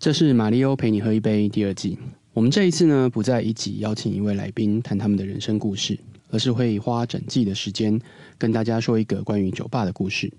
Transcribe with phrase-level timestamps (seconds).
[0.00, 1.98] 这是马里欧陪你喝一杯第二季。
[2.32, 8.00] 我们这一次呢，不在一集邀请一位来宾谈他们的人生故事，而是会花整季的时间
[8.38, 10.32] 跟大家说一个关于酒吧的故事。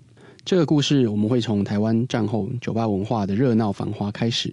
[0.44, 4.52] 这个故事我们会从台湾战后酒吧文化的热闹繁华开始，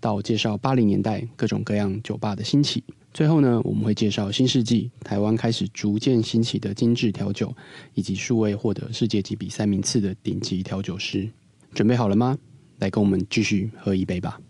[0.00, 2.82] 到介绍八零年代各种各样酒吧的兴起。
[3.12, 7.54] 最后呢，我们会介绍新世纪台湾开始逐渐兴起的精致调酒，
[7.92, 11.28] 以及数位获得世界级比赛名次的顶级调酒师。
[11.74, 12.38] 准备好了吗？
[12.80, 14.40] 来跟我们继续喝一杯吧。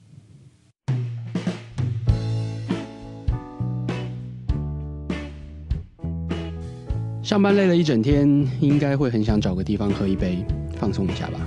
[7.23, 8.27] 上班累了一整天，
[8.61, 10.45] 应该会很想找个地方喝一杯，
[10.77, 11.39] 放松一下吧。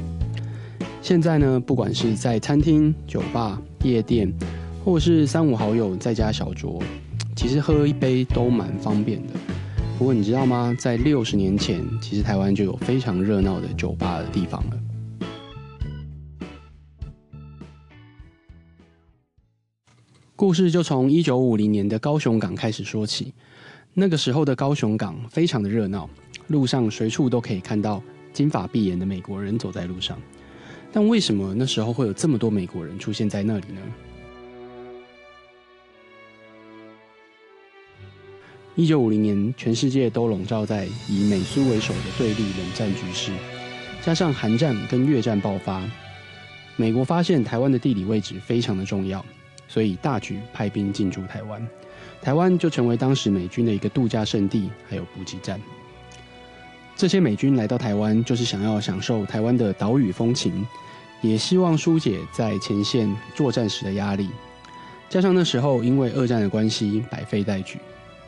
[1.01, 4.31] 现在呢，不管是在餐厅、酒吧、夜店，
[4.85, 6.81] 或是三五好友在家小酌。
[7.35, 9.33] 其实喝一杯都蛮方便的，
[9.97, 10.73] 不过你知道吗？
[10.79, 14.79] 在六十年前，其实台湾就有非常热闹的酒吧的地方了。
[20.43, 23.33] 故事就从一九五零年的高雄港开始说起。
[23.93, 26.09] 那个时候的高雄港非常的热闹，
[26.47, 30.19] 路上随处都可以看到金发碧眼的美国人走在路上。
[30.91, 33.81] 但为什么那时候会有这么多美国人出现在那里呢？
[38.75, 43.31] 一九五零年，全世界都笼罩在以美苏为首的对立冷战局势，
[44.01, 45.89] 加上韩战跟越战爆发，
[46.75, 49.25] 美国发现台湾的地理位置非常的重要，
[49.67, 51.67] 所以大举派兵进驻台湾，
[52.21, 55.59] 台湾就成为当时美军的一个度假胜地，还有补给站。
[56.95, 60.65] 这些美军来到台湾，就是想要享受台湾的岛屿风情，
[61.21, 64.29] 也希望疏解在前线作战时的压力。
[65.09, 67.79] 加上那时候因为二战的关系，百废待举。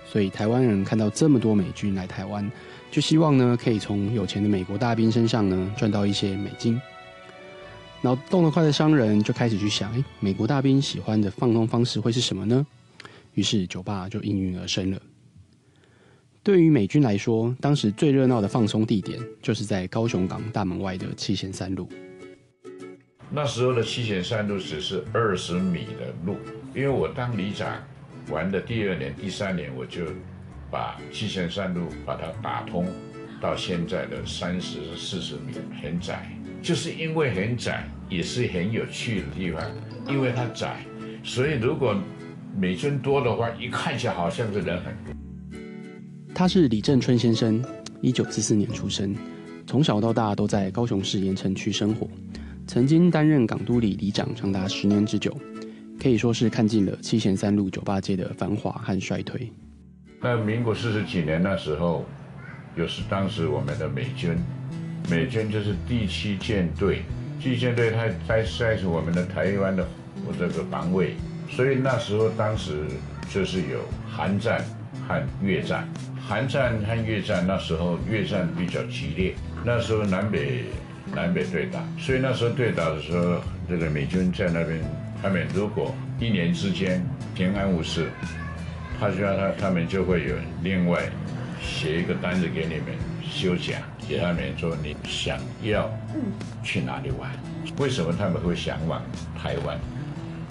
[0.08, 2.50] 所以台湾人看到这么多美军来台湾，
[2.90, 6.80] 就希望呢可以从有钱的美国大兵身上呢赚到一些美金。
[8.06, 12.64] 然后动得快的商人就开始去想：哎，美国大兵喜欢的放松方式会是什么呢？
[13.34, 15.02] 于是酒吧就应运而生了。
[16.44, 21.90] 对于美军来说，当时最热闹的放松地点就是在高雄港大门外的七贤三路。
[23.32, 26.38] 那时候的七贤三路只是二十米的路，
[26.76, 27.76] 因为我当里长。
[28.30, 30.06] 玩的第二年、第三年，我就
[30.70, 32.88] 把七贤三路把它打通，
[33.42, 36.32] 到现在的三十四十米，很窄。
[36.66, 39.62] 就是因为很窄，也是很有趣的地方。
[40.10, 40.84] 因为它窄，
[41.24, 41.96] 所以如果
[42.58, 45.14] 美军多的话，一看起来好像是人很多。
[46.34, 47.64] 他是李正春先生，
[48.02, 49.16] 一九四四年出生，
[49.68, 52.10] 从小到大都在高雄市盐城区生活，
[52.66, 55.38] 曾经担任港都里里长长达十年之久。
[56.02, 59.52] 可以说是看尽了七贤三路酒吧界的繁华和衰退。
[60.20, 62.04] 那民国四十几年那时候，
[62.76, 64.36] 又是当时我们的美军，
[65.10, 67.04] 美军就是第七舰队，
[67.40, 69.88] 第七舰队它在在我们的台湾的
[70.26, 71.16] 我这个防卫，
[71.50, 72.84] 所以那时候当时
[73.32, 73.80] 就是有
[74.10, 74.64] 韩战
[75.08, 75.88] 和越战，
[76.28, 80.64] 韩战和越战那时候越战比较激烈，那时候南北
[81.14, 84.80] 南北对打，所以那时候对打的时候，这个美军在那边。
[85.24, 88.10] 他们如果一年之间平安无事，
[89.00, 91.02] 他就要他他们就会有另外
[91.64, 95.90] 写一个单子给你们休假，给他们说你想要
[96.64, 97.30] 去哪里玩？
[97.80, 99.02] 为什么他们会向往
[99.38, 99.80] 台湾？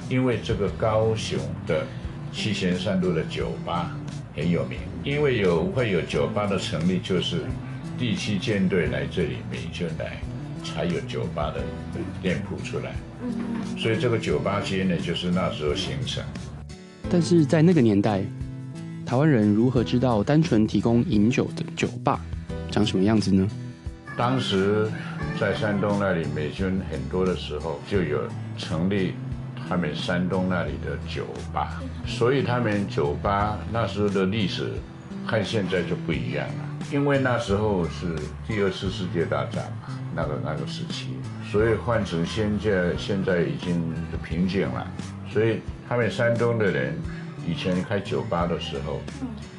[0.08, 1.86] 因为这个高雄的
[2.32, 3.96] 七贤三路的酒吧
[4.34, 7.42] 很有名，因为有会有酒吧的成立，就是
[7.98, 10.18] 第七舰队来这里，美军来。
[10.64, 11.60] 才有酒吧的
[12.22, 12.94] 店铺出来，
[13.76, 16.24] 所以这个酒吧街呢，就是那时候形成。
[17.10, 18.24] 但是在那个年代，
[19.04, 22.18] 台湾人如何知道单纯提供饮酒的酒吧
[22.74, 23.48] 长什么样子呢？
[24.16, 24.90] 当时
[25.38, 28.18] 在山东那里，美军很多的时候就有
[28.58, 29.14] 成立
[29.68, 34.72] 他们山东那里的酒吧，所以他们酒吧那时候的历史
[35.24, 36.54] 和现在就不一样了。
[36.90, 38.16] 因为那时候是
[38.48, 39.72] 第二次世界大战，
[40.12, 41.10] 那个那个时期，
[41.48, 43.80] 所以换成现在现在已经
[44.20, 44.84] 平静了。
[45.32, 46.92] 所以他们山东的人
[47.46, 49.00] 以前开酒吧的时候，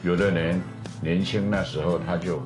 [0.03, 0.61] 有的人
[1.01, 2.45] 年轻那时候他就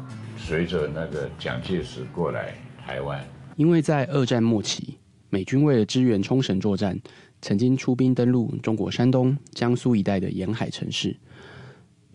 [0.49, 3.23] 随着那个蒋介石过来台湾。
[3.55, 4.97] 因为在二战末期，
[5.29, 6.99] 美军为了支援冲绳作战，
[7.39, 11.15] 曾经出兵登陆中国山东、江苏一带的沿海城市。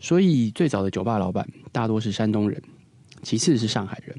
[0.00, 2.60] 所以，最早的酒吧老板大多是山东人，
[3.22, 4.16] 其次是上海人。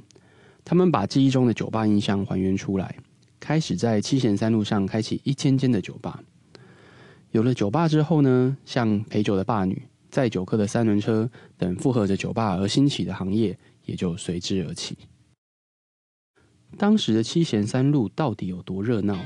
[0.63, 2.95] 他们把记忆中的酒吧印象还原出来，
[3.38, 6.23] 开始在七贤三路上开启一千间的酒吧。
[7.31, 14.98] 有了酒吧之后呢，像陪酒的霸女、载酒客的三轮车等附合着酒吧而兴起的行业也就随之而起。
[16.78, 19.18] 当时的七贤三路到底有多热闹？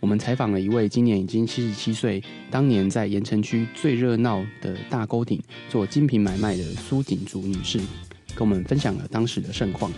[0.00, 7.78] 我们采访了一位今年已经七十七岁，当年在盐城区最热闹的大沟顶做精品买卖的苏锦竹女士，
[8.34, 9.92] 跟我们分享了当时的盛况。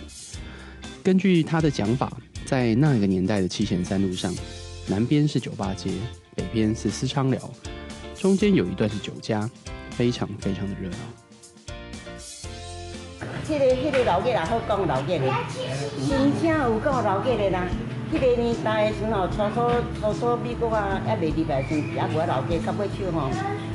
[1.03, 4.35] 根据她的讲法，在那个年代的七贤三路上，
[4.87, 5.91] 南边是酒吧街，
[6.35, 7.53] 北边是私娼寮，
[8.15, 9.49] 中间有一段是酒家，
[9.91, 11.20] 非常非常的热闹。
[13.47, 15.25] 这个、迄个老嘢也好讲老嘢的，
[16.07, 17.63] 真正有够老嘢的啦。
[18.11, 19.71] 迄个年代的时候，初初、
[20.01, 23.29] 初初美国啊，还未入来时，也无老嘢，到尾手吼，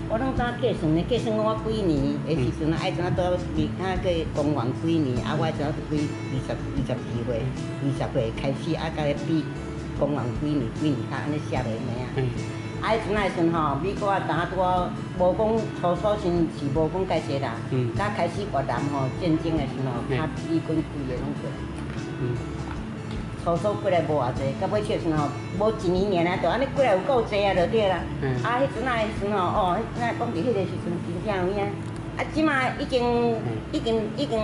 [0.09, 1.03] 我拢怎计算呢？
[1.09, 7.41] 计算我几年的时阵，爱怎啊倒离啊个公元几年，啊我怎啊几二十、二十二岁、
[7.81, 9.43] 二十岁开始，啊甲咧比
[9.99, 12.07] 公元几年、几年，较安尼写落来啊。
[12.87, 14.88] 啊，迄阵啊时阵吼，美国啊，当拄啊
[15.19, 15.49] 无讲
[15.81, 17.91] 初初先是无讲介济啦，嗯。
[17.97, 21.50] 甲开始越南吼战争的时候，嗯较美军规个拢过。
[21.50, 21.56] 来。
[22.21, 22.37] 嗯，
[23.43, 25.27] 初初过来无偌济，到尾去的时候，
[25.59, 27.99] 无一年年啊，就安尼过来有够济啊，就对啦。
[28.23, 28.31] 嗯。
[28.44, 31.67] 啊，迄阵啊的时吼，哦，迄阵啊讲伫迄个时阵真正有影。
[32.17, 33.35] 啊，即马已经
[33.73, 34.41] 已经已经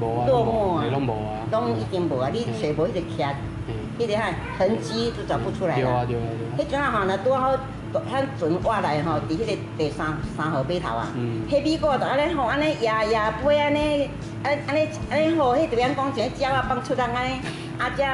[0.00, 3.34] 落寞拢啊，无啊，拢已经无啊，你找无迄个徛，
[3.68, 3.74] 嗯。
[4.00, 5.82] 迄个哈痕迹都找不出来了。
[5.82, 6.22] 对啊对啊
[6.56, 7.52] 对啊，迄阵啊吼，若拄好，
[8.00, 11.08] 咱船挖来吼，伫迄个第三三号码头啊。
[11.14, 11.42] 嗯。
[11.50, 14.08] 迄美国就安尼吼，安尼压压飞安尼，
[14.42, 17.40] 安安尼安尼吼，迄就免讲一个鸟啊放出人安尼，
[17.78, 18.04] 啊遮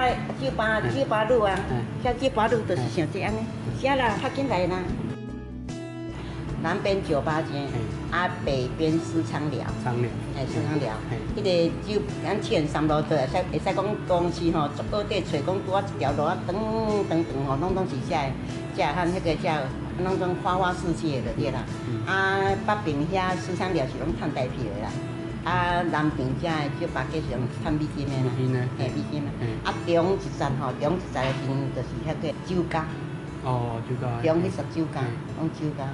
[0.42, 3.38] 酒吧酒吧路啊嗯，遮酒吧路就是像这安尼，
[3.80, 4.76] 遮啦较紧来啦。
[6.60, 7.56] 南边酒吧街，
[8.10, 9.64] 啊北边私娼寮。
[9.84, 10.92] 苍凉，哎，私娼寮。
[11.08, 16.56] 嘿，迄个酒，咱七元三路对，会使会使讲公司吼，足够底找讲拄啊一条路啊，长
[17.08, 18.16] 长长吼，拢拢是遮
[18.78, 21.64] 的，遮和迄个遮，拢种花花世界的对啦。
[22.06, 24.88] 啊，北边遐私娼寮是拢趁代票的啦，
[25.44, 29.30] 啊南边遮的酒吧街是拢趁美金的啦，美金的嘿美金的。
[29.40, 29.48] 嗯。
[29.64, 32.86] 啊中一站吼，中一站的边就是遐个酒家，
[33.44, 34.22] 哦，酒家。
[34.22, 35.88] 中迄十酒家嗯，拢酒家。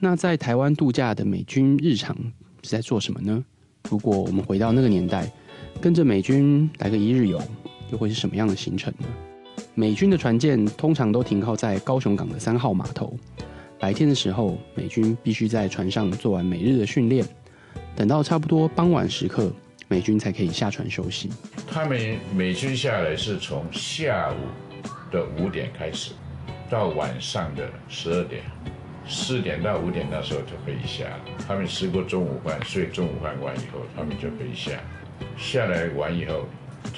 [0.00, 2.16] 那在台湾度假的美军日常
[2.64, 3.44] 是在做什么呢？
[3.88, 5.30] 如果我们回到那个年代，
[5.80, 7.40] 跟着美军来个一日游，
[7.92, 9.06] 又会是什么样的行程呢？
[9.74, 13.14] 美军的船舰通常都停靠在高雄港的三号码头。
[13.78, 17.24] 白天的时候，美军必须在船上做完每日的训练，
[17.94, 19.52] 等到差不多傍晚时刻，
[19.88, 21.28] 美军才可以下船休息。
[21.66, 26.12] 他们美军下来是从下午的五点开始，
[26.70, 28.42] 到晚上的十二点，
[29.06, 31.04] 四点到五点那时候就可以下。
[31.46, 34.80] 他们吃过中午饭，睡中午饭完以后，他们就可以下。
[35.36, 36.46] 下来完以后，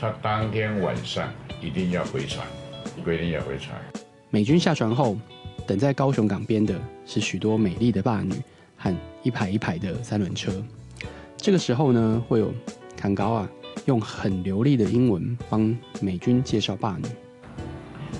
[0.05, 2.47] 他当天晚上一定要回船，
[3.03, 3.75] 规定要回船。
[4.29, 5.17] 美军下船后，
[5.67, 8.35] 等在高雄港边的是许多美丽的霸女
[8.77, 10.53] 和一排一排的三轮车。
[11.39, 12.53] 这个时候呢，会有
[12.95, 13.49] 坎高啊
[13.87, 17.05] 用很流利的英文帮美军介绍霸女。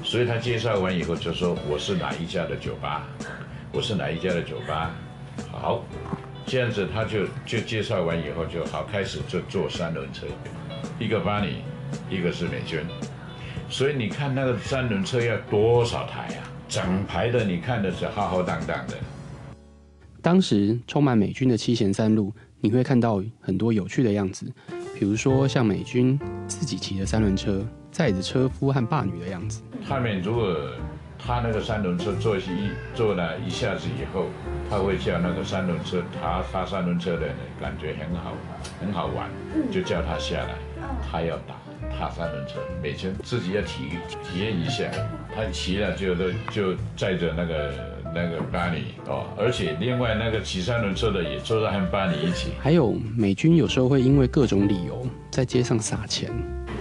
[0.03, 3.07] 所以他介绍完以后就说我是哪一家的酒吧，
[3.73, 4.95] 我是哪一家的酒吧。
[5.53, 5.85] 好，
[6.47, 10.27] 这样子他就就介绍完以后就好开始就坐三轮车，
[10.99, 11.57] 一个巴尼，
[12.11, 12.81] 一个是美军。
[13.69, 16.43] 所以你看那个三轮车要多少台啊？
[16.69, 18.95] 整排的你看的是浩浩荡荡的。
[20.21, 24.47] 当时充满美军的七贤三路，你会看到很多有趣的样子，
[24.99, 26.19] 比如说像美军
[26.49, 29.63] 自己骑的三轮车，载着车夫和霸女的样子。
[29.87, 30.57] 他们如果
[31.19, 32.43] 他那个三轮车坐一
[32.95, 34.27] 坐了一下子以后，
[34.71, 38.33] 他会叫那个三轮车他他三轮车的人感觉很好
[38.81, 39.29] 很好玩，
[39.71, 40.55] 就叫他下来，
[41.11, 41.55] 他要打
[41.99, 43.91] 踏三轮车，每天自己要体
[44.23, 44.85] 体验一下，
[45.35, 47.73] 他骑了就都就载着那个
[48.15, 52.53] 那个巴尼哦，而且另外那个骑三轮车的也坐在和巴尼一起。
[52.61, 56.31] 还有美军有时候会因为各种理由在街上撒钱，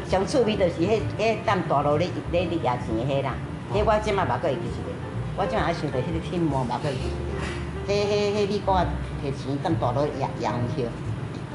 [0.08, 3.36] 上趣味就是迄迄淡大路咧咧咧压钱的迄啦，
[3.74, 4.90] 迄我即马嘛搁会记一个，
[5.38, 7.12] 我即马还想着迄个天幕嘛搁会记一
[7.88, 8.86] 个，迄迄迄美国啊
[9.24, 10.84] 摕钱淡大路压压去，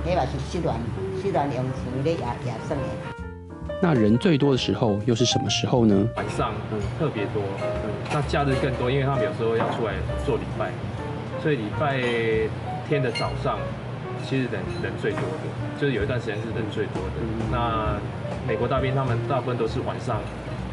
[0.06, 0.76] 迄嘛是失乱
[1.22, 3.17] 失乱用钱咧压压算的。
[3.80, 6.08] 那人最多的时候又是什么时候呢？
[6.16, 9.94] 晚上嗯特别多，嗯，那假日更多，因为他们有时候要出来
[10.26, 10.70] 做礼拜，
[11.42, 12.00] 所以礼拜
[12.88, 13.58] 天的早上
[14.26, 17.12] 其实人人最多的，就是有一段时间是人最多的。
[17.52, 17.96] 那
[18.48, 20.20] 美国大兵他们大部分都是晚上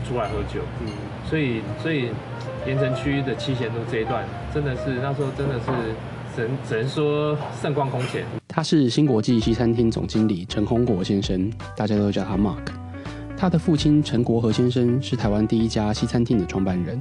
[0.07, 0.87] 出来喝酒，嗯，
[1.29, 2.09] 所以所以
[2.65, 5.65] 盐城区的七贤路这一段真的是那时候真的是
[6.35, 8.25] 只能只能说盛况空前。
[8.47, 12.74] 他是新国际西餐厅总经理陈宏国先生，大家都叫他 Mark。
[13.45, 16.99] 他的父亲陈国和先生是台湾第一家西餐厅的创办人。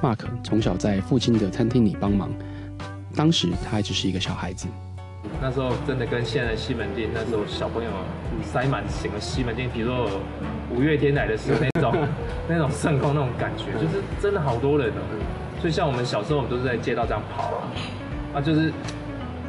[0.00, 2.30] Mark 从小在父亲的餐厅里帮忙，
[3.14, 4.68] 当时他还只是一个小孩子。
[5.38, 7.90] 那时候真的跟现在西门店那时候小朋友
[8.42, 10.08] 塞满整个西门店，比如说
[10.74, 11.94] 五月天来的时候那种
[12.48, 15.02] 那种盛况那种感觉，就是真的好多人哦。
[15.60, 17.68] 所以像我们小时候，我们都是在街道这样跑啊，
[18.36, 18.72] 啊，就是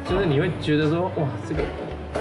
[0.06, 1.62] 就是你会觉得说，哇，这个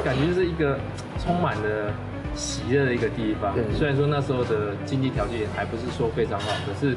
[0.02, 0.80] 感觉就是一个
[1.20, 1.92] 充满了
[2.36, 3.56] 喜乐的一个地方。
[3.78, 6.96] 虽然说那时候的经济条件还不是说非常好，可是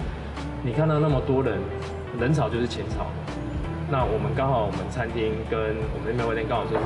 [0.63, 1.59] 你看到那么多人，
[2.21, 3.07] 人潮就是钱潮。
[3.89, 6.83] 那我们刚好，我们餐厅跟我们那边外店刚好就是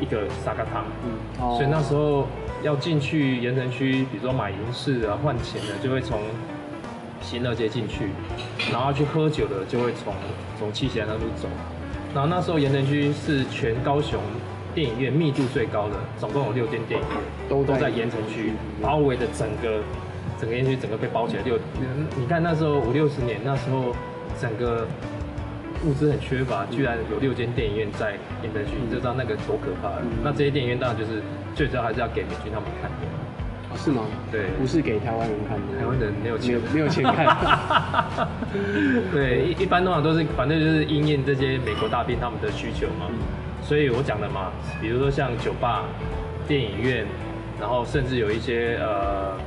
[0.00, 2.26] 一个沙咖汤，嗯，所以那时候
[2.62, 6.20] 要进去盐城区，比如说买银饰啊、换钱的，就会从
[7.22, 8.10] 新乐街进去，
[8.70, 10.12] 然后去喝酒的就会从
[10.58, 11.48] 从七贤那路走。
[12.12, 14.20] 然后那时候盐城区是全高雄
[14.74, 19.80] 电影院密度最高的，总共有六间电影院，都都在盐城区包围的整个
[20.40, 21.42] 整个盐区整个被包起来。
[21.42, 21.58] 六，
[22.16, 23.94] 你看那时候五六十年，那时候
[24.40, 24.86] 整个。
[25.84, 30.02] 物资很缺乏，居然有六间电影院在盐城区，你就知道那个多可怕了。
[30.22, 31.20] 那这些电影院当然就是
[31.56, 34.04] 最主要还是要给美军他们看的，是吗？
[34.30, 35.80] 对，不是给台湾人看的。
[35.80, 37.36] 台湾人没有钱，没有钱看。
[39.10, 43.06] 对，一一般通常都是反正就是应验这些美国大兵他们的需求嘛。
[43.62, 45.84] 所以我讲的嘛，比如说像酒吧、
[46.46, 47.06] 电影院，
[47.60, 49.38] 然后甚至有一些呃。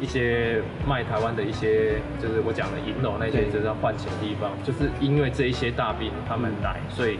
[0.00, 7.18] 一些卖台湾的一些，就是我讲的银楼那些，就是要换钱的地方，就是因为这一些大兵他们来，所以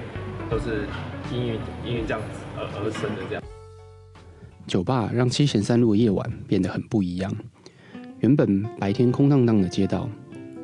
[0.49, 0.87] 都是
[1.35, 3.42] 因为因为这样子而而生的这样。
[4.68, 7.35] 酒吧让七贤三路的夜晚变得很不一样。
[8.21, 10.09] 原本白天空荡荡的街道，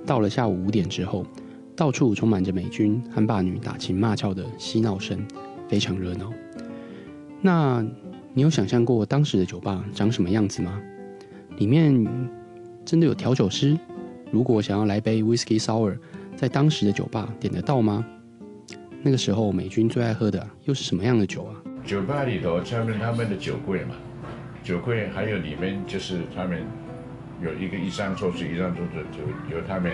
[0.06, 1.26] 到了下午五点之后，
[1.74, 5.18] 到处充满着美军和霸女打情骂俏的嬉闹声，
[5.74, 6.32] 非常热闹。
[7.42, 7.84] 那
[8.32, 10.80] 你有想象过当时的酒吧长什么样子吗？
[11.56, 12.06] 里面
[12.84, 13.76] 真的有调酒师？
[14.30, 15.98] 如果想要来杯 Whisky Sour，
[16.36, 18.06] 在当时的酒吧点得到吗？
[19.02, 21.60] 那个时候美军最爱喝的又是什么样的酒啊？
[21.84, 23.96] 酒吧里头，专门他们的酒柜嘛，
[24.62, 26.62] 酒柜还有里面就是他们
[27.42, 29.90] 有一个一张桌子，一张桌子就由他们，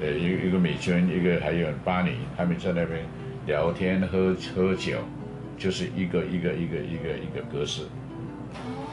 [0.00, 3.04] 呃，一一个美军，一个还有巴尼，他们在那边
[3.46, 4.98] 聊天喝喝酒，
[5.58, 7.82] 就是一个一个一个一个一个格式。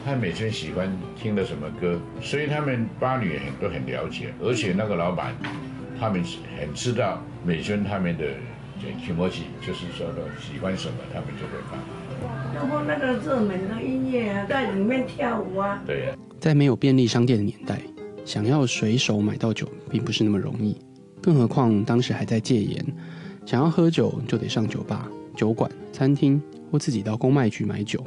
[0.05, 5.35] 他美军喜欢听的什么歌，所以他们八女很都很了解，而且那个老板，
[5.99, 6.23] 他们
[6.57, 8.25] 很知道美军他们的
[9.05, 11.77] 情默契，就是说的喜欢什么，他们就会放。
[12.55, 15.81] 要播那个热门的音乐啊，在里面跳舞啊。
[15.85, 17.79] 对呀，在没有便利商店的年代，
[18.25, 20.77] 想要随手买到酒并不是那么容易，
[21.21, 22.83] 更何况当时还在戒严，
[23.45, 26.41] 想要喝酒就得上酒吧、酒馆、餐厅
[26.71, 28.03] 或自己到公卖局买酒。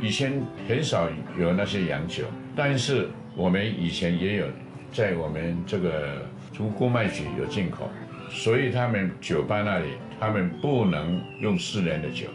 [0.00, 1.08] 以前很少
[1.38, 4.46] 有那些洋酒，但是我们以前也有
[4.92, 7.88] 在我们这个从公卖局有进口，
[8.30, 9.86] 所以他们酒吧那里
[10.20, 12.26] 他们不能用私人的酒，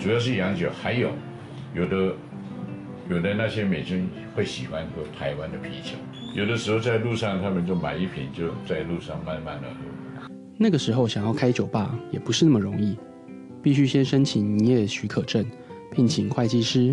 [0.00, 1.10] 主要是洋酒，还有
[1.74, 2.14] 有的
[3.10, 5.96] 有的那些美军会喜欢喝台湾的啤酒，
[6.34, 9.76] 有的时候在路上他们就买一瓶就在路上慢慢的喝。
[10.60, 12.98] 那个时候想要开酒吧也不是那么容易，
[13.62, 15.46] 必须先申请营业许可证。
[15.92, 16.92] 聘请会计师，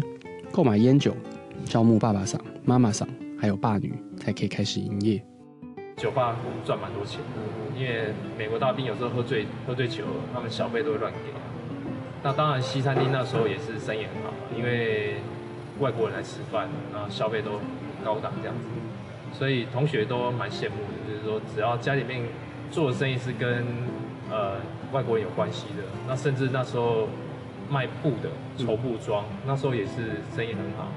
[0.51, 1.17] 购买烟酒，
[1.65, 3.07] 招募爸爸嗓、妈妈嗓，
[3.39, 5.19] 还有霸女，才可以开始营业。
[5.97, 11.17] 酒吧赚蛮多钱的，因为美国大兵有时候喝醉喝醉酒，他们小费都会乱给。
[12.21, 15.15] 那当然西餐厅那时候也是生意很好，因为
[15.79, 17.59] 外国人来吃饭，然后消费都
[18.03, 21.11] 高档这样子，所以同学都蛮羡慕的。
[21.11, 22.21] 就是说，只要家里面
[22.71, 23.65] 做的生意是跟
[24.29, 24.57] 呃
[24.91, 27.07] 外国人有关系的，那甚至那时候。
[27.67, 28.29] 卖布的
[28.63, 30.87] 绸布装，那时候也是生意很好，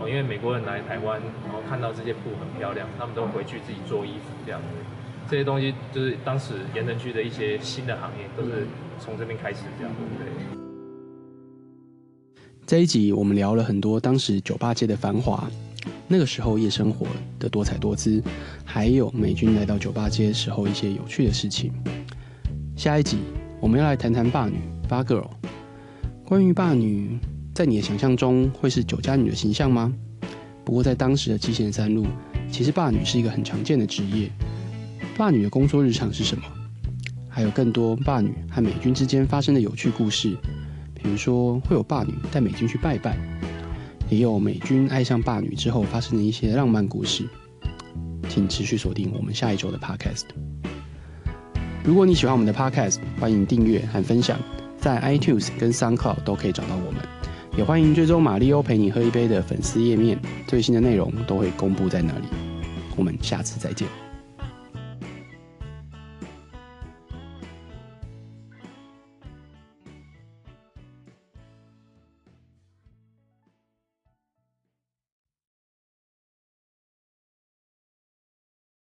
[0.00, 4.66] 哦，因为美国人来台湾，然后看到这些布很漂亮，他们都回去自己做衣服这样子。
[5.30, 8.66] 这些东西就是当时盐城区的一些新的行业，都是
[8.98, 9.94] 从这边开始这样。
[10.18, 10.26] 对。
[12.66, 15.48] 这一集我们聊了很多当时酒吧界的繁华，
[16.08, 17.06] 那个时候夜生活
[17.38, 18.22] 的多彩多姿，
[18.64, 21.72] 还有美军来到酒吧街时候一些有趣的事情。
[22.76, 23.18] 下一集
[23.60, 24.54] 我们要来谈谈霸女
[24.88, 25.28] 八 girl。
[26.24, 27.18] 关于霸女，
[27.54, 29.92] 在你的想象中会是酒家女的形象吗？
[30.64, 32.04] 不过在当时的七贤三路，
[32.50, 34.30] 其实霸女是一个很常见的职业。
[35.16, 36.42] 霸女的工作日常是什么？
[37.28, 40.36] 还有更多霸女和美军之间发生的有趣故事，
[40.94, 43.16] 比如说会有霸女带美军去拜拜，
[44.08, 47.28] 也有美军爱上霸女之后发生的一些浪漫故事。
[48.28, 50.24] 请持续锁定我们下一周的 Podcast。
[51.84, 54.38] 如果你喜欢我们的 Podcast，欢迎订阅和分享。
[54.78, 57.00] 在 iTunes 跟 SoundCloud 都可以找到我们，
[57.56, 62.26] 也欢迎追踪马里欧陪你喝一杯的粉丝页面，最新的内容都会公布在那里。
[62.96, 64.05] 我们下次再见。